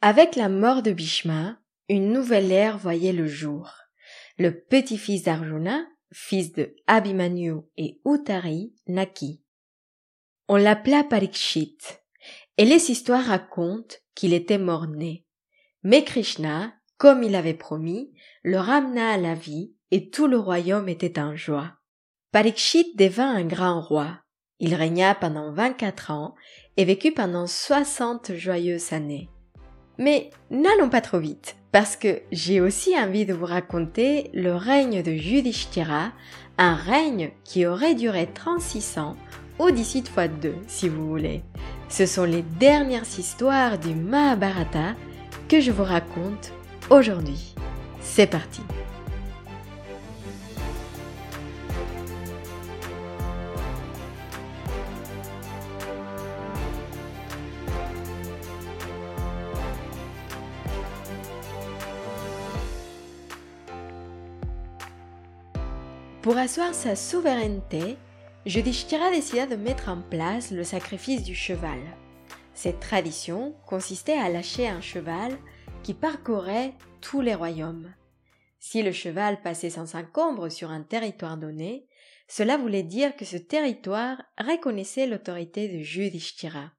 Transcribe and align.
Avec 0.00 0.36
la 0.36 0.48
mort 0.48 0.82
de 0.82 0.92
Bhishma, 0.92 1.58
une 1.88 2.12
nouvelle 2.12 2.52
ère 2.52 2.78
voyait 2.78 3.12
le 3.12 3.26
jour. 3.26 3.72
Le 4.38 4.56
petit-fils 4.56 5.24
d'Arjuna, 5.24 5.84
fils 6.12 6.52
de 6.52 6.76
Abhimanyu 6.86 7.62
et 7.76 8.00
Uttari, 8.06 8.72
naquit. 8.86 9.42
On 10.46 10.54
l'appela 10.54 11.02
Parikshit, 11.02 11.78
et 12.58 12.64
les 12.64 12.92
histoires 12.92 13.24
racontent 13.24 13.96
qu'il 14.14 14.34
était 14.34 14.58
mort-né. 14.58 15.26
Mais 15.82 16.04
Krishna, 16.04 16.72
comme 16.96 17.24
il 17.24 17.34
avait 17.34 17.52
promis, 17.54 18.14
le 18.44 18.58
ramena 18.58 19.10
à 19.10 19.16
la 19.16 19.34
vie 19.34 19.74
et 19.90 20.10
tout 20.10 20.28
le 20.28 20.38
royaume 20.38 20.88
était 20.88 21.18
en 21.18 21.34
joie. 21.34 21.72
Parikshit 22.30 22.94
devint 22.94 23.34
un 23.34 23.44
grand 23.44 23.80
roi. 23.80 24.20
Il 24.60 24.76
régna 24.76 25.16
pendant 25.16 25.52
vingt-quatre 25.52 26.12
ans 26.12 26.36
et 26.76 26.84
vécut 26.84 27.12
pendant 27.12 27.48
soixante 27.48 28.36
joyeuses 28.36 28.92
années. 28.92 29.28
Mais 29.98 30.30
n'allons 30.50 30.88
pas 30.88 31.00
trop 31.00 31.18
vite, 31.18 31.56
parce 31.72 31.96
que 31.96 32.20
j'ai 32.30 32.60
aussi 32.60 32.96
envie 32.96 33.26
de 33.26 33.34
vous 33.34 33.46
raconter 33.46 34.30
le 34.32 34.54
règne 34.54 35.02
de 35.02 35.10
Yudhishthira, 35.10 36.12
un 36.56 36.74
règne 36.74 37.32
qui 37.44 37.66
aurait 37.66 37.94
duré 37.94 38.28
36 38.32 38.98
ans, 38.98 39.16
ou 39.58 39.70
18 39.70 40.08
fois 40.08 40.28
2 40.28 40.54
si 40.68 40.88
vous 40.88 41.08
voulez. 41.08 41.42
Ce 41.88 42.06
sont 42.06 42.24
les 42.24 42.42
dernières 42.42 43.18
histoires 43.18 43.78
du 43.78 43.94
Mahabharata 43.94 44.94
que 45.48 45.60
je 45.60 45.72
vous 45.72 45.84
raconte 45.84 46.52
aujourd'hui. 46.90 47.54
C'est 48.00 48.28
parti 48.28 48.60
Pour 66.28 66.36
asseoir 66.36 66.74
sa 66.74 66.94
souveraineté, 66.94 67.96
Yudhishthira 68.44 69.10
décida 69.10 69.46
de 69.46 69.56
mettre 69.56 69.88
en 69.88 70.02
place 70.02 70.50
le 70.50 70.62
sacrifice 70.62 71.22
du 71.22 71.34
cheval. 71.34 71.80
Cette 72.52 72.80
tradition 72.80 73.54
consistait 73.66 74.18
à 74.18 74.28
lâcher 74.28 74.68
un 74.68 74.82
cheval 74.82 75.38
qui 75.82 75.94
parcourait 75.94 76.74
tous 77.00 77.22
les 77.22 77.34
royaumes. 77.34 77.94
Si 78.58 78.82
le 78.82 78.92
cheval 78.92 79.40
passait 79.40 79.70
sans 79.70 79.94
encombre 79.94 80.50
sur 80.50 80.70
un 80.70 80.82
territoire 80.82 81.38
donné, 81.38 81.86
cela 82.28 82.58
voulait 82.58 82.82
dire 82.82 83.16
que 83.16 83.24
ce 83.24 83.38
territoire 83.38 84.22
reconnaissait 84.38 85.06
l'autorité 85.06 85.66
de 85.66 85.78
Yudhishthira. 85.78 86.72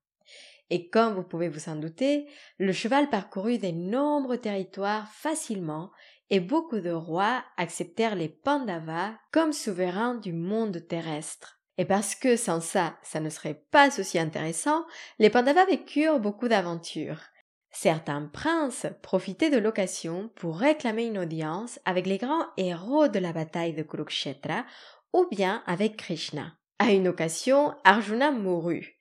Et 0.70 0.90
comme 0.90 1.16
vous 1.16 1.24
pouvez 1.24 1.50
vous 1.50 1.70
en 1.70 1.76
douter, 1.76 2.28
le 2.60 2.72
cheval 2.72 3.10
parcourut 3.10 3.58
de 3.58 3.70
nombreux 3.72 4.38
territoires 4.38 5.12
facilement 5.12 5.90
et 6.30 6.40
beaucoup 6.40 6.80
de 6.80 6.92
rois 6.92 7.44
acceptèrent 7.58 8.16
les 8.16 8.30
Pandavas 8.30 9.14
comme 9.32 9.54
souverains 9.54 10.16
du 10.16 10.34
monde 10.34 10.86
terrestre. 10.88 11.60
Et 11.78 11.86
parce 11.86 12.14
que 12.14 12.36
sans 12.36 12.60
ça, 12.60 12.98
ça 13.04 13.20
ne 13.20 13.30
serait 13.30 13.64
pas 13.72 13.88
aussi 14.00 14.20
intéressant, 14.20 14.86
les 15.18 15.30
Pandavas 15.30 15.66
vécurent 15.66 16.20
beaucoup 16.20 16.48
d'aventures. 16.48 17.22
Certains 17.72 18.24
princes 18.26 18.88
profitaient 19.02 19.50
de 19.50 19.58
l'occasion 19.58 20.30
pour 20.36 20.58
réclamer 20.58 21.06
une 21.06 21.20
audience 21.20 21.80
avec 21.86 22.06
les 22.06 22.18
grands 22.18 22.48
héros 22.58 23.08
de 23.08 23.20
la 23.20 23.32
bataille 23.32 23.74
de 23.74 23.84
Kurukshetra 23.84 24.66
ou 25.14 25.28
bien 25.32 25.64
avec 25.68 25.98
Krishna. 25.98 26.58
À 26.80 26.92
une 26.92 27.08
occasion, 27.08 27.74
Arjuna 27.84 28.32
mourut. 28.32 28.98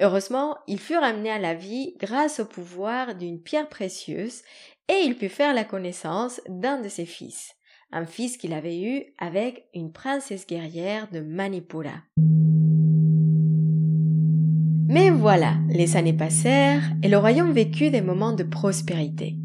Heureusement, 0.00 0.56
il 0.66 0.78
fut 0.78 0.96
ramené 0.96 1.30
à 1.30 1.38
la 1.38 1.54
vie 1.54 1.96
grâce 1.98 2.40
au 2.40 2.44
pouvoir 2.44 3.14
d'une 3.14 3.42
pierre 3.42 3.68
précieuse 3.68 4.42
et 4.88 5.04
il 5.04 5.16
put 5.16 5.28
faire 5.28 5.54
la 5.54 5.64
connaissance 5.64 6.40
d'un 6.48 6.80
de 6.80 6.88
ses 6.88 7.06
fils, 7.06 7.54
un 7.92 8.06
fils 8.06 8.36
qu'il 8.36 8.52
avait 8.52 8.80
eu 8.80 9.04
avec 9.18 9.66
une 9.74 9.92
princesse 9.92 10.46
guerrière 10.46 11.08
de 11.10 11.20
Manipura. 11.20 12.02
Mais 14.90 15.10
voilà, 15.10 15.56
les 15.68 15.96
années 15.96 16.16
passèrent 16.16 16.82
et 17.02 17.08
le 17.08 17.18
royaume 17.18 17.52
vécut 17.52 17.90
des 17.90 18.00
moments 18.00 18.32
de 18.32 18.42
prospérité. 18.42 19.36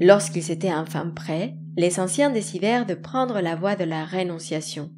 Lorsqu'ils 0.00 0.50
étaient 0.50 0.72
enfin 0.72 1.10
prêts, 1.14 1.54
les 1.76 2.00
anciens 2.00 2.30
décidèrent 2.30 2.86
de 2.86 2.94
prendre 2.94 3.40
la 3.40 3.54
voie 3.54 3.76
de 3.76 3.84
la 3.84 4.04
rénonciation. 4.04 4.90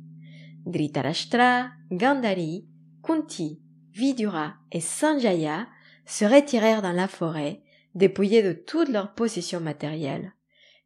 Dhritarashtra, 0.67 1.67
Gandhari, 1.91 2.67
Kunti, 3.03 3.61
Vidura 3.93 4.55
et 4.73 4.81
Sanjaya 4.81 5.67
se 6.07 6.25
retirèrent 6.25 6.83
dans 6.83 6.93
la 6.93 7.09
forêt 7.09 7.64
dépouillés 7.95 8.43
de 8.43 8.53
toutes 8.53 8.89
leurs 8.89 9.15
possessions 9.15 9.61
matérielles. 9.61 10.33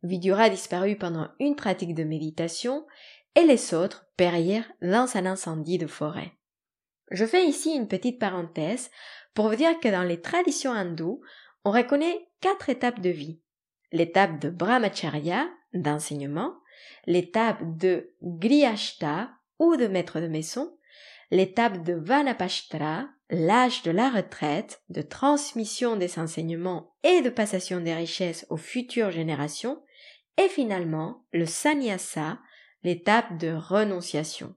Vidura 0.03 0.49
disparut 0.49 0.97
pendant 0.97 1.29
une 1.41 1.57
pratique 1.57 1.95
de 1.95 2.05
méditation 2.05 2.87
et 3.35 3.43
les 3.43 3.75
autres 3.75 4.07
périrent 4.17 4.71
dans 4.83 5.17
un 5.17 5.27
incendie 5.27 5.79
de 5.79 5.87
forêt. 5.87 6.33
Je 7.11 7.25
fais 7.25 7.47
ici 7.47 7.71
une 7.71 7.89
petite 7.89 8.19
parenthèse 8.19 8.91
pour 9.35 9.49
vous 9.49 9.57
dire 9.57 9.79
que 9.81 9.89
dans 9.89 10.03
les 10.03 10.21
traditions 10.21 10.73
hindoues, 10.73 11.21
on 11.65 11.71
reconnaît 11.71 12.29
quatre 12.41 12.69
étapes 12.69 13.01
de 13.01 13.11
vie. 13.11 13.41
L'étape 13.93 14.41
de 14.41 14.51
brahmacharya, 14.51 15.49
d'enseignement, 15.73 16.55
l'étape 17.07 17.79
de 17.79 18.13
grihashta 18.23 19.31
ou 19.59 19.77
de 19.77 19.87
maître 19.87 20.21
de 20.21 20.29
maison, 20.29 20.77
l'étape 21.31 21.83
de 21.83 21.95
vanapashtra, 21.95 23.09
l'âge 23.31 23.83
de 23.83 23.91
la 23.91 24.09
retraite, 24.11 24.83
de 24.89 25.03
transmission 25.03 25.97
des 25.97 26.19
enseignements 26.19 26.95
et 27.03 27.21
de 27.21 27.31
passation 27.31 27.81
des 27.81 27.95
richesses 27.95 28.47
aux 28.51 28.57
futures 28.57 29.11
générations, 29.11 29.83
et 30.37 30.49
finalement 30.49 31.25
le 31.33 31.47
sannyasa, 31.47 32.39
l'étape 32.83 33.39
de 33.39 33.53
renonciation. 33.53 34.55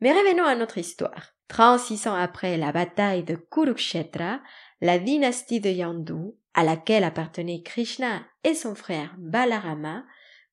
Mais 0.00 0.12
revenons 0.12 0.44
à 0.44 0.54
notre 0.54 0.78
histoire. 0.78 1.34
36 1.48 2.08
ans 2.08 2.14
après 2.14 2.56
la 2.56 2.72
bataille 2.72 3.24
de 3.24 3.34
Kurukshetra, 3.34 4.40
la 4.80 4.98
dynastie 4.98 5.60
de 5.60 5.70
Yandu, 5.70 6.34
à 6.54 6.64
laquelle 6.64 7.04
appartenaient 7.04 7.62
Krishna 7.62 8.22
et 8.44 8.54
son 8.54 8.74
frère 8.74 9.14
Balarama, 9.18 10.04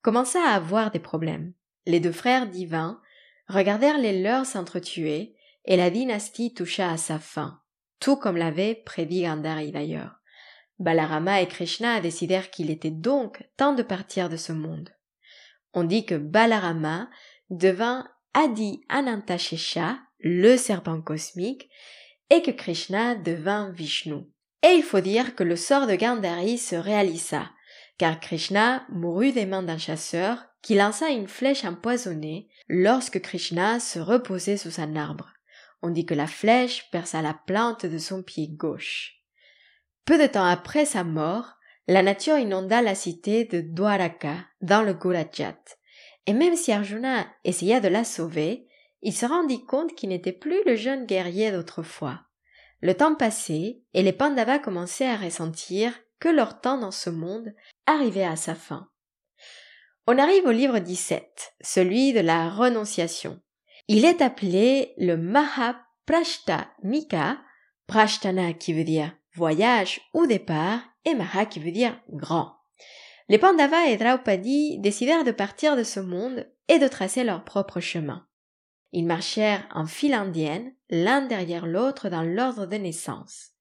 commença 0.02 0.40
à 0.42 0.56
avoir 0.56 0.92
des 0.92 1.00
problèmes. 1.00 1.54
Les 1.86 2.00
deux 2.00 2.12
frères 2.12 2.48
divins 2.48 3.02
regardèrent 3.48 3.98
les 3.98 4.22
leurs 4.22 4.46
s'entretuer 4.46 5.35
et 5.66 5.78
la 5.78 5.90
dynastie 5.90 6.54
toucha 6.54 6.92
à 6.92 6.98
sa 6.98 7.20
fin, 7.20 7.62
tout 8.00 8.16
comme 8.16 8.38
l'avait 8.38 8.76
prédit 8.76 9.24
Gandhari 9.24 9.72
d'ailleurs. 9.72 10.20
Balarama 10.80 11.42
et 11.42 11.48
Krishna 11.48 12.02
décidèrent 12.02 12.52
qu'il 12.52 12.70
était 12.70 12.92
donc 12.92 13.44
temps 13.58 13.74
de 13.74 13.84
partir 13.84 14.30
de 14.30 14.38
ce 14.38 14.52
monde. 14.52 14.90
On 15.74 15.84
dit 15.84 16.06
que 16.06 16.16
Balarama 16.16 17.10
devint 17.50 18.08
Adi 18.34 18.82
Anantashesha, 18.90 20.00
le 20.20 20.58
serpent 20.58 21.02
cosmique, 21.02 21.70
et 22.30 22.42
que 22.42 22.52
Krishna 22.52 23.16
devint 23.16 23.72
Vishnu. 23.72 24.26
Et 24.64 24.74
il 24.74 24.84
faut 24.84 25.00
dire 25.00 25.36
que 25.36 25.44
le 25.44 25.56
sort 25.56 25.88
de 25.88 25.96
Gandhari 25.96 26.58
se 26.58 26.76
réalisa, 26.76 27.50
car 27.98 28.20
Krishna 28.20 28.86
mourut 28.90 29.32
des 29.32 29.46
mains 29.46 29.64
d'un 29.64 29.78
chasseur 29.78 30.44
qui 30.62 30.76
lança 30.76 31.10
une 31.10 31.28
flèche 31.28 31.64
empoisonnée 31.64 32.50
lorsque 32.68 33.22
Krishna 33.22 33.80
se 33.80 34.00
reposait 34.00 34.58
sous 34.58 34.82
un 34.82 34.96
arbre. 34.96 35.35
On 35.86 35.92
dit 35.92 36.08
que 36.08 36.16
la 36.16 36.26
flèche 36.26 36.90
perça 36.90 37.22
la 37.22 37.36
plante 37.36 37.86
de 37.86 38.00
son 38.00 38.24
pied 38.24 38.48
gauche. 38.50 39.22
Peu 40.04 40.18
de 40.18 40.26
temps 40.26 40.44
après 40.44 40.84
sa 40.84 41.04
mort, 41.04 41.58
la 41.86 42.02
nature 42.02 42.40
inonda 42.40 42.82
la 42.82 42.96
cité 42.96 43.46
de 43.46 43.62
Dwaraka 43.62 44.48
dans 44.62 44.82
le 44.82 44.96
Gurajat. 44.96 45.62
Et 46.26 46.34
même 46.34 46.56
si 46.56 46.72
Arjuna 46.72 47.28
essaya 47.44 47.82
de 47.82 47.88
la 47.88 48.04
sauver, 48.04 48.68
il 49.04 49.14
se 49.14 49.28
rendit 49.28 49.64
compte 49.64 49.94
qu'il 49.94 50.10
n'était 50.10 50.32
plus 50.32 50.64
le 50.66 50.76
jeune 50.76 51.06
guerrier 51.06 51.52
d'autrefois. 51.52 52.22
Le 52.82 52.96
temps 52.96 53.14
passait 53.14 53.84
et 53.94 54.02
les 54.02 54.12
Pandavas 54.12 54.58
commençaient 54.58 55.06
à 55.06 55.18
ressentir 55.18 55.94
que 56.20 56.30
leur 56.30 56.62
temps 56.62 56.80
dans 56.80 56.90
ce 56.90 57.12
monde 57.12 57.54
arrivait 57.86 58.26
à 58.26 58.38
sa 58.38 58.56
fin. 58.56 58.90
On 60.08 60.18
arrive 60.18 60.48
au 60.48 60.52
livre 60.52 60.80
17, 60.80 61.54
celui 61.62 62.12
de 62.12 62.22
la 62.22 62.50
renonciation. 62.50 63.40
Il 63.88 64.04
est 64.04 64.22
appelé 64.22 64.94
le 64.98 65.16
Mahaprashtanika, 65.16 67.38
Prashtana 67.88 68.54
qui 68.54 68.74
veut 68.74 68.84
dire 68.84 69.16
voyage 69.36 70.02
ou 70.14 70.26
départ, 70.26 70.82
et 71.04 71.14
Maha 71.14 71.46
qui 71.46 71.60
veut 71.60 71.72
dire 71.72 72.00
grand. 72.10 72.56
Les 73.30 73.38
Pandavas 73.38 73.88
et 73.88 73.98
Draupadi 73.98 74.80
décidèrent 74.80 75.24
de 75.24 75.32
partir 75.32 75.76
de 75.76 75.84
ce 75.84 76.00
monde 76.00 76.50
et 76.68 76.80
de 76.80 76.88
tracer 76.88 77.24
leur 77.24 77.44
propre 77.44 77.80
chemin. 77.80 78.26
Ils 78.92 79.06
marchèrent 79.06 79.68
en 79.74 79.86
file 79.86 80.14
indienne, 80.14 80.74
l'un 80.90 81.22
derrière 81.22 81.68
l'autre 81.68 82.10
dans 82.10 82.24
l'ordre 82.24 82.66
de 82.66 82.78
naissance. 82.78 83.52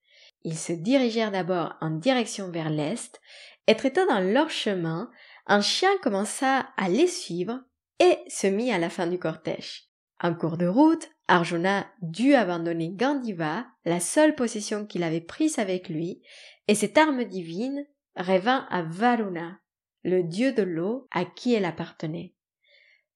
Ils 0.43 0.57
se 0.57 0.73
dirigèrent 0.73 1.33
d'abord 1.33 1.75
en 1.81 1.91
direction 1.91 2.51
vers 2.51 2.71
l'est, 2.71 3.21
et 3.67 3.75
traitant 3.75 4.07
dans 4.07 4.21
leur 4.21 4.51
chemin, 4.51 5.11
un 5.47 5.61
chien 5.61 5.91
commença 6.03 6.69
à 6.77 6.89
les 6.89 7.09
suivre 7.09 7.61
et 7.99 8.19
se 8.29 8.47
mit 8.47 8.73
à 8.73 8.79
la 8.79 8.91
fin 8.91 9.07
du 9.07 9.19
cortège. 9.19 9.89
En 10.21 10.35
cours 10.35 10.57
de 10.57 10.67
route, 10.67 11.09
Arjuna 11.27 11.87
dut 12.03 12.35
abandonner 12.35 12.91
Gandiva, 12.91 13.67
la 13.85 14.01
seule 14.01 14.35
possession 14.35 14.87
qu'il 14.87 15.03
avait 15.03 15.21
prise 15.21 15.59
avec 15.59 15.89
lui, 15.89 16.23
et 16.69 16.75
cette 16.75 16.99
arme 16.99 17.25
divine 17.25 17.87
revint 18.17 18.67
à 18.71 18.83
Varuna, 18.83 19.59
le 20.03 20.23
dieu 20.23 20.53
de 20.53 20.63
l'eau 20.63 21.09
à 21.11 21.25
qui 21.25 21.55
elle 21.55 21.65
appartenait. 21.65 22.35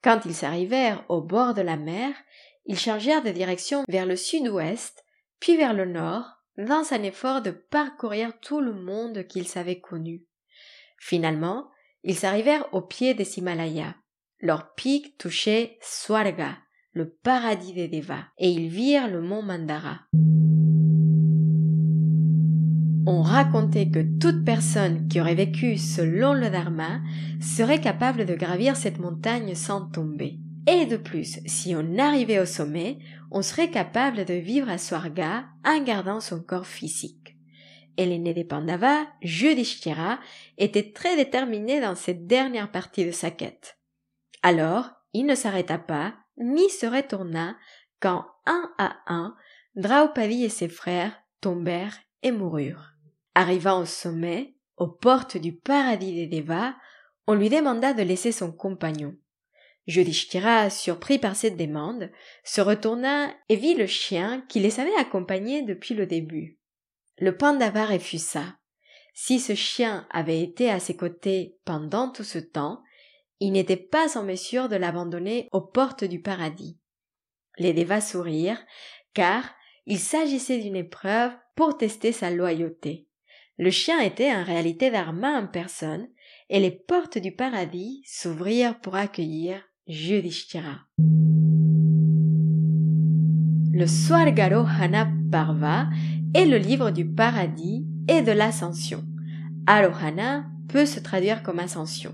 Quand 0.02 0.20
ils 0.24 0.44
arrivèrent 0.44 1.04
au 1.08 1.20
bord 1.20 1.54
de 1.54 1.62
la 1.62 1.76
mer, 1.76 2.14
ils 2.66 2.78
changèrent 2.78 3.22
de 3.22 3.30
direction 3.30 3.84
vers 3.88 4.06
le 4.06 4.16
sud-ouest, 4.16 5.04
puis 5.40 5.56
vers 5.56 5.74
le 5.74 5.86
nord, 5.86 6.24
dans 6.56 6.92
un 6.92 7.02
effort 7.02 7.42
de 7.42 7.50
parcourir 7.50 8.38
tout 8.40 8.60
le 8.60 8.72
monde 8.74 9.26
qu'ils 9.26 9.58
avaient 9.58 9.80
connu. 9.80 10.24
Finalement, 10.98 11.70
ils 12.02 12.26
arrivèrent 12.26 12.72
au 12.74 12.82
pied 12.82 13.14
des 13.14 13.38
Himalayas. 13.38 13.94
Leur 14.40 14.74
pic 14.74 15.16
touchait 15.18 15.78
Swarga, 15.80 16.58
le 16.98 17.08
paradis 17.08 17.72
des 17.74 17.86
Devas, 17.86 18.24
et 18.38 18.50
ils 18.50 18.68
virent 18.68 19.06
le 19.06 19.22
mont 19.22 19.40
Mandara. 19.40 20.00
On 23.06 23.22
racontait 23.22 23.88
que 23.88 24.18
toute 24.18 24.44
personne 24.44 25.06
qui 25.06 25.20
aurait 25.20 25.36
vécu 25.36 25.78
selon 25.78 26.34
le 26.34 26.50
Dharma 26.50 27.00
serait 27.40 27.80
capable 27.80 28.26
de 28.26 28.34
gravir 28.34 28.76
cette 28.76 28.98
montagne 28.98 29.54
sans 29.54 29.88
tomber. 29.88 30.40
Et 30.66 30.86
de 30.86 30.96
plus, 30.96 31.38
si 31.46 31.76
on 31.76 31.98
arrivait 31.98 32.40
au 32.40 32.46
sommet, 32.46 32.98
on 33.30 33.42
serait 33.42 33.70
capable 33.70 34.24
de 34.24 34.34
vivre 34.34 34.68
à 34.68 34.76
Swarga 34.76 35.44
en 35.64 35.80
gardant 35.84 36.20
son 36.20 36.42
corps 36.42 36.66
physique. 36.66 37.36
Et 37.96 38.06
l'aîné 38.06 38.34
des 38.34 38.44
Pandavas, 38.44 39.06
Yudhishthira, 39.22 40.18
était 40.58 40.92
très 40.92 41.16
déterminé 41.16 41.80
dans 41.80 41.94
cette 41.94 42.26
dernière 42.26 42.72
partie 42.72 43.06
de 43.06 43.12
sa 43.12 43.30
quête. 43.30 43.78
Alors, 44.42 44.90
il 45.12 45.26
ne 45.26 45.36
s'arrêta 45.36 45.78
pas, 45.78 46.14
ni 46.38 46.70
se 46.70 46.87
retourna, 46.87 47.56
quand 48.00 48.26
un 48.46 48.70
à 48.79 48.96
un, 49.06 49.37
Draupadi 49.75 50.44
et 50.44 50.49
ses 50.49 50.69
frères 50.69 51.12
tombèrent 51.40 51.99
et 52.23 52.32
moururent. 52.32 52.94
Arrivant 53.35 53.81
au 53.81 53.85
sommet, 53.85 54.56
aux 54.76 54.88
portes 54.88 55.37
du 55.37 55.55
paradis 55.55 56.14
des 56.14 56.26
Devas, 56.26 56.75
on 57.26 57.35
lui 57.35 57.49
demanda 57.49 57.93
de 57.93 58.02
laisser 58.02 58.32
son 58.32 58.50
compagnon. 58.50 59.14
Yudhishthira, 59.87 60.70
surpris 60.70 61.19
par 61.19 61.37
cette 61.37 61.56
demande, 61.56 62.11
se 62.44 62.61
retourna 62.61 63.32
et 63.49 63.56
vit 63.56 63.75
le 63.75 63.87
chien 63.87 64.44
qui 64.49 64.61
les 64.61 64.81
avait 64.81 64.94
accompagnés 64.96 65.62
depuis 65.62 65.94
le 65.94 66.06
début. 66.06 66.58
Le 67.19 67.37
Pandava 67.37 67.87
refusa. 67.87 68.56
Si 69.14 69.41
ce 69.41 69.55
chien 69.55 70.06
avait 70.11 70.43
été 70.43 70.70
à 70.70 70.79
ses 70.79 70.96
côtés 70.96 71.58
pendant 71.64 72.11
tout 72.11 72.25
ce 72.25 72.38
temps, 72.38 72.82
il 73.40 73.52
n'était 73.52 73.76
pas 73.76 74.19
en 74.19 74.25
mesure 74.25 74.69
de 74.69 74.76
l'abandonner 74.76 75.49
aux 75.52 75.61
portes 75.61 76.05
du 76.05 76.20
paradis. 76.20 76.79
Les 77.58 77.73
Devas 77.73 78.00
sourirent, 78.00 78.64
car 79.14 79.44
il 79.87 79.99
s'agissait 79.99 80.58
d'une 80.58 80.76
épreuve 80.76 81.32
pour 81.56 81.76
tester 81.76 82.12
sa 82.12 82.31
loyauté. 82.31 83.06
Le 83.58 83.70
chien 83.70 84.00
était 84.00 84.32
en 84.32 84.44
réalité 84.44 84.90
Dharma 84.90 85.40
en 85.40 85.46
personne, 85.46 86.08
et 86.49 86.61
les 86.61 86.70
portes 86.70 87.19
du 87.19 87.32
paradis 87.32 88.02
s'ouvrirent 88.06 88.81
pour 88.81 88.94
accueillir 88.94 89.62
Yudhishthira. 89.87 90.87
Le 93.73 93.87
Swargarohana 93.87 95.08
Parva 95.31 95.88
est 96.34 96.46
le 96.46 96.58
livre 96.58 96.91
du 96.91 97.06
paradis 97.06 97.87
et 98.08 98.23
de 98.23 98.32
l'ascension. 98.32 99.05
Arohana 99.67 100.46
peut 100.69 100.87
se 100.87 101.00
traduire 101.00 101.43
comme 101.43 101.58
ascension. 101.58 102.12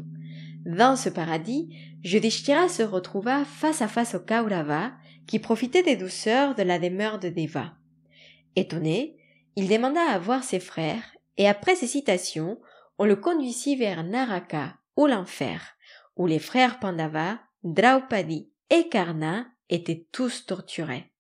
Dans 0.65 0.97
ce 0.97 1.11
paradis, 1.11 1.77
Yudhishthira 2.03 2.69
se 2.69 2.83
retrouva 2.83 3.45
face 3.45 3.83
à 3.83 3.89
face 3.89 4.15
au 4.15 4.21
Kaurava 4.21 4.93
qui 5.27 5.39
profitait 5.39 5.83
des 5.83 5.97
douceurs 5.97 6.55
de 6.55 6.63
la 6.63 6.79
demeure 6.79 7.19
de 7.19 7.29
Deva. 7.29 7.75
Étonné, 8.57 9.19
il 9.57 9.69
demanda 9.69 10.01
à 10.01 10.19
voir 10.19 10.43
ses 10.43 10.61
frères 10.61 11.15
et 11.37 11.49
après 11.49 11.77
ces 11.77 11.87
citations, 11.87 12.61
on 12.99 13.05
le 13.05 13.17
conduisit 13.17 13.77
vers 13.77 14.05
Naraka, 14.05 14.77
ou 14.97 15.07
l'enfer, 15.07 15.77
où 16.17 16.27
les 16.27 16.39
frères 16.39 16.79
Pandava, 16.79 17.41
Draupadi 17.65 18.51
et 18.71 18.89
Karna 18.89 19.47
étaient 19.69 20.07
tous 20.13 20.47
torturés. 20.47 21.13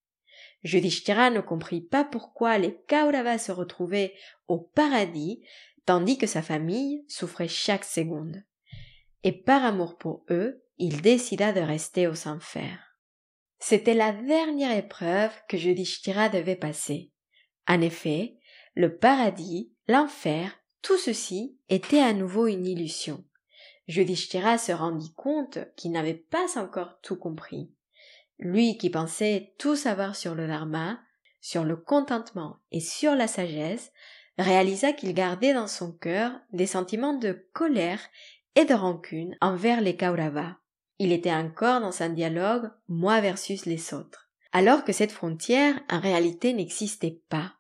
Yudhishthira 0.62 1.30
ne 1.30 1.40
comprit 1.40 1.82
pas 1.82 2.04
pourquoi 2.04 2.56
les 2.58 2.78
Kauravas 2.88 3.38
se 3.38 3.52
retrouvaient 3.52 4.14
au 4.48 4.58
paradis, 4.58 5.42
tandis 5.84 6.16
que 6.16 6.26
sa 6.26 6.40
famille 6.40 7.04
souffrait 7.08 7.48
chaque 7.48 7.84
seconde. 7.84 8.42
Et 9.24 9.32
par 9.32 9.64
amour 9.64 9.96
pour 9.96 10.24
eux, 10.30 10.62
il 10.78 11.00
décida 11.00 11.52
de 11.52 11.60
rester 11.60 12.06
aux 12.06 12.28
enfers. 12.28 12.96
C'était 13.58 13.94
la 13.94 14.12
dernière 14.12 14.76
épreuve 14.76 15.32
que 15.48 15.56
Yudhishthira 15.56 16.28
devait 16.28 16.56
passer. 16.56 17.10
En 17.66 17.80
effet, 17.80 18.36
le 18.74 18.96
paradis 18.96 19.72
l'enfer, 19.88 20.52
tout 20.82 20.98
ceci 20.98 21.58
était 21.70 22.00
à 22.00 22.12
nouveau 22.12 22.46
une 22.46 22.66
illusion. 22.66 23.24
Yudhishthira 23.88 24.58
se 24.58 24.72
rendit 24.72 25.14
compte 25.14 25.58
qu'il 25.76 25.92
n'avait 25.92 26.14
pas 26.14 26.58
encore 26.58 26.98
tout 27.02 27.16
compris. 27.16 27.72
Lui 28.38 28.76
qui 28.76 28.90
pensait 28.90 29.54
tout 29.58 29.76
savoir 29.76 30.16
sur 30.16 30.34
le 30.34 30.46
dharma, 30.46 31.00
sur 31.40 31.64
le 31.64 31.76
contentement 31.76 32.58
et 32.70 32.80
sur 32.80 33.14
la 33.14 33.28
sagesse, 33.28 33.92
réalisa 34.38 34.92
qu'il 34.92 35.14
gardait 35.14 35.54
dans 35.54 35.68
son 35.68 35.92
cœur 35.92 36.32
des 36.52 36.66
sentiments 36.66 37.14
de 37.14 37.48
colère 37.52 38.00
et 38.56 38.64
de 38.64 38.74
rancune 38.74 39.36
envers 39.40 39.80
les 39.80 39.96
Kauravas. 39.96 40.56
Il 40.98 41.12
était 41.12 41.32
encore 41.32 41.80
dans 41.80 42.02
un 42.02 42.08
dialogue 42.08 42.70
moi 42.88 43.20
versus 43.20 43.66
les 43.66 43.94
autres, 43.94 44.30
alors 44.52 44.84
que 44.84 44.92
cette 44.92 45.12
frontière 45.12 45.80
en 45.90 46.00
réalité 46.00 46.52
n'existait 46.52 47.20
pas. 47.28 47.54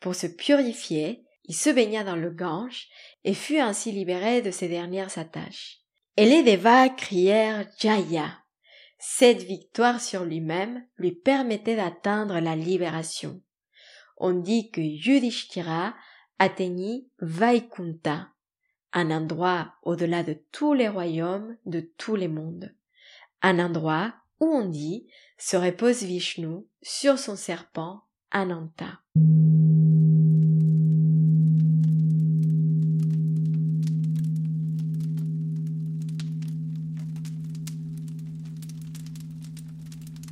Pour 0.00 0.14
se 0.14 0.26
purifier, 0.26 1.24
il 1.44 1.54
se 1.54 1.70
baigna 1.70 2.04
dans 2.04 2.16
le 2.16 2.30
Gange 2.30 2.88
et 3.24 3.34
fut 3.34 3.58
ainsi 3.58 3.92
libéré 3.92 4.40
de 4.40 4.50
ses 4.50 4.68
dernières 4.68 5.18
attaches. 5.18 5.80
Et 6.16 6.24
les 6.24 6.42
Devas 6.42 6.88
crièrent 6.90 7.66
Jaya. 7.78 8.38
Cette 8.98 9.42
victoire 9.42 10.00
sur 10.00 10.24
lui-même 10.24 10.86
lui 10.96 11.12
permettait 11.12 11.76
d'atteindre 11.76 12.40
la 12.40 12.56
libération. 12.56 13.42
On 14.16 14.32
dit 14.32 14.70
que 14.70 14.80
Yudhishthira 14.80 15.94
atteignit 16.38 17.10
Vaikunta, 17.18 18.28
un 18.94 19.10
endroit 19.10 19.72
au-delà 19.82 20.22
de 20.22 20.38
tous 20.52 20.72
les 20.72 20.88
royaumes 20.88 21.56
de 21.66 21.80
tous 21.98 22.14
les 22.14 22.28
mondes, 22.28 22.72
un 23.42 23.58
endroit 23.58 24.14
où 24.40 24.46
on 24.46 24.64
dit 24.64 25.08
se 25.36 25.56
repose 25.56 26.04
Vishnu 26.04 26.64
sur 26.80 27.18
son 27.18 27.34
serpent 27.34 28.04
Ananta. 28.30 29.00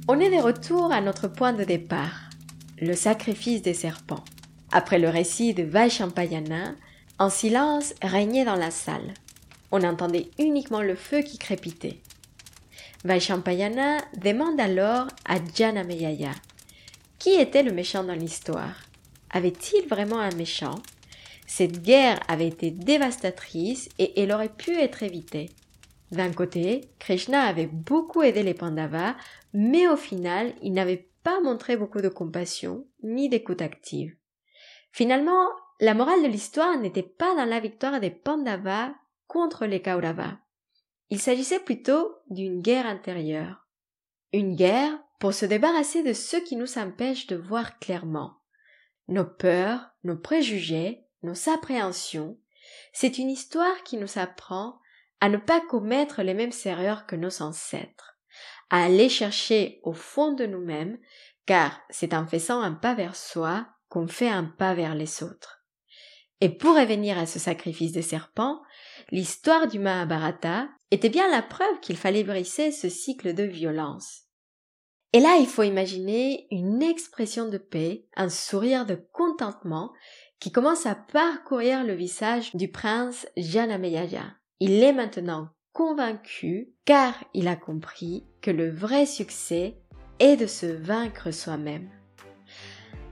On 0.09 0.21
est 0.21 0.31
de 0.31 0.43
retour 0.43 0.93
à 0.93 1.01
notre 1.01 1.27
point 1.27 1.53
de 1.53 1.65
départ, 1.65 2.31
le 2.81 2.95
sacrifice 2.95 3.63
des 3.63 3.75
serpents. 3.75 4.25
Après 4.71 4.99
le 4.99 5.09
récit 5.09 5.53
de 5.53 5.63
Vaishampayana, 5.65 6.75
un 7.19 7.31
silence 7.31 7.95
régnait 8.03 8.45
dans 8.45 8.57
la 8.57 8.71
salle. 8.71 9.15
On 9.71 9.83
entendait 9.83 10.31
uniquement 10.39 10.83
le 10.83 10.95
feu 10.95 11.23
qui 11.23 11.39
crépitait. 11.39 12.01
Vaishampayana 13.05 13.99
demande 14.17 14.61
alors 14.61 15.09
à 15.25 15.37
Janameyaya 15.55 16.33
qui 17.23 17.35
était 17.35 17.63
le 17.63 17.71
méchant 17.71 18.03
dans 18.03 18.17
l'histoire? 18.17 18.75
Avait-il 19.31 19.87
vraiment 19.87 20.19
un 20.19 20.35
méchant? 20.35 20.75
Cette 21.47 21.81
guerre 21.81 22.19
avait 22.27 22.49
été 22.49 22.73
dévastatrice 22.73 23.89
et 24.01 24.21
elle 24.21 24.33
aurait 24.33 24.49
pu 24.49 24.77
être 24.77 25.05
évitée. 25.05 25.49
D'un 26.11 26.33
côté, 26.33 26.81
Krishna 26.99 27.43
avait 27.43 27.69
beaucoup 27.69 28.23
aidé 28.23 28.43
les 28.43 28.55
Pandavas, 28.55 29.15
mais 29.55 29.87
au 29.87 29.97
final, 29.97 30.53
il 30.63 30.73
n'avait 30.73 31.11
pas 31.23 31.41
montré 31.41 31.77
beaucoup 31.77 32.01
de 32.01 32.09
compassion 32.09 32.87
ni 33.05 33.29
d'écoute 33.29 33.63
active. 33.63 34.17
Finalement, 34.91 35.47
la 35.83 35.95
morale 35.95 36.23
de 36.23 36.29
l'histoire 36.29 36.79
n'était 36.79 37.03
pas 37.03 37.35
dans 37.35 37.45
la 37.45 37.59
victoire 37.59 37.99
des 37.99 38.13
Pandavas 38.13 38.95
contre 39.27 39.67
les 39.67 39.83
Kauravas. 39.83 40.39
Il 41.11 41.21
s'agissait 41.21 41.59
plutôt 41.59 42.19
d'une 42.31 42.63
guerre 42.63 42.87
intérieure. 42.87 43.67
Une 44.33 44.55
guerre 44.55 44.97
pour 45.19 45.35
se 45.35 45.45
débarrasser 45.45 46.05
de 46.05 46.13
ce 46.13 46.37
qui 46.37 46.55
nous 46.55 46.79
empêche 46.79 47.27
de 47.27 47.35
voir 47.35 47.81
clairement. 47.81 48.35
Nos 49.09 49.25
peurs, 49.25 49.91
nos 50.05 50.17
préjugés, 50.17 51.05
nos 51.25 51.49
appréhensions, 51.49 52.39
c'est 52.93 53.19
une 53.19 53.29
histoire 53.29 53.83
qui 53.83 53.97
nous 53.97 54.21
apprend 54.21 54.79
à 55.19 55.29
ne 55.29 55.37
pas 55.37 55.61
commettre 55.61 56.23
les 56.23 56.35
mêmes 56.35 56.53
erreurs 56.65 57.07
que 57.07 57.17
nos 57.17 57.43
ancêtres, 57.43 58.17
à 58.71 58.85
aller 58.85 59.09
chercher 59.09 59.81
au 59.83 59.95
fond 59.95 60.31
de 60.31 60.47
nous-mêmes, 60.47 61.01
car 61.45 61.81
c'est 61.91 62.15
en 62.15 62.25
faisant 62.25 62.61
un 62.61 62.73
pas 62.73 62.95
vers 62.95 63.17
soi 63.17 63.67
qu'on 63.89 64.07
fait 64.07 64.29
un 64.29 64.45
pas 64.45 64.75
vers 64.75 64.95
les 64.95 65.25
autres. 65.25 65.62
Et 66.43 66.49
pour 66.49 66.75
revenir 66.75 67.19
à 67.19 67.27
ce 67.27 67.39
sacrifice 67.39 67.93
des 67.93 68.03
serpents, 68.03 68.63
l'histoire 69.13 69.69
du 69.69 69.79
Mahabharata 69.79 70.69
était 70.91 71.09
bien 71.09 71.31
la 71.31 71.41
preuve 71.41 71.79
qu'il 71.81 71.97
fallait 71.97 72.25
briser 72.25 72.73
ce 72.73 72.89
cycle 72.89 73.33
de 73.33 73.45
violence. 73.45 74.23
Et 75.13 75.21
là, 75.21 75.37
il 75.39 75.47
faut 75.47 75.63
imaginer 75.63 76.49
une 76.51 76.83
expression 76.83 77.49
de 77.49 77.59
paix, 77.59 78.09
un 78.17 78.29
sourire 78.29 78.87
de 78.87 78.99
contentement 79.13 79.93
qui 80.41 80.51
commence 80.51 80.85
à 80.85 80.97
parcourir 80.97 81.85
le 81.85 81.95
visage 81.95 82.57
du 82.57 82.69
prince 82.73 83.25
Janameyaja. 83.37 84.25
Il 84.59 84.83
est 84.83 84.93
maintenant 84.93 85.51
convaincu 85.73 86.75
car 86.85 87.15
il 87.35 87.47
a 87.47 87.55
compris 87.55 88.27
que 88.41 88.51
le 88.51 88.69
vrai 88.69 89.07
succès 89.07 89.77
est 90.19 90.37
de 90.37 90.49
se 90.49 90.67
vaincre 90.67 91.31
soi-même. 91.31 91.89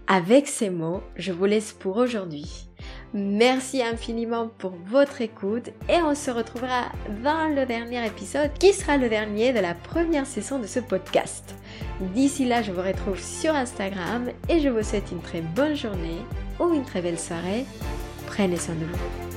Avec 0.08 0.48
ces 0.48 0.70
mots, 0.70 1.04
je 1.14 1.30
vous 1.30 1.44
laisse 1.44 1.72
pour 1.72 1.96
aujourd'hui. 1.96 2.69
Merci 3.12 3.82
infiniment 3.82 4.50
pour 4.58 4.72
votre 4.86 5.20
écoute 5.20 5.70
et 5.88 5.96
on 5.96 6.14
se 6.14 6.30
retrouvera 6.30 6.92
dans 7.24 7.52
le 7.52 7.66
dernier 7.66 8.06
épisode 8.06 8.52
qui 8.58 8.72
sera 8.72 8.96
le 8.98 9.08
dernier 9.08 9.52
de 9.52 9.58
la 9.58 9.74
première 9.74 10.26
saison 10.26 10.60
de 10.60 10.66
ce 10.66 10.78
podcast. 10.78 11.56
D'ici 12.14 12.44
là, 12.46 12.62
je 12.62 12.70
vous 12.70 12.82
retrouve 12.82 13.20
sur 13.20 13.52
Instagram 13.54 14.28
et 14.48 14.60
je 14.60 14.68
vous 14.68 14.84
souhaite 14.84 15.10
une 15.10 15.22
très 15.22 15.40
bonne 15.40 15.74
journée 15.74 16.20
ou 16.60 16.72
une 16.72 16.84
très 16.84 17.02
belle 17.02 17.18
soirée. 17.18 17.64
Prenez 18.28 18.56
soin 18.56 18.76
de 18.76 18.84
vous. 18.84 19.29